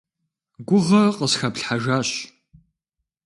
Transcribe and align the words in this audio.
Гугъэ 0.67 1.01
къысхэплъхьэжащ. 1.17 2.09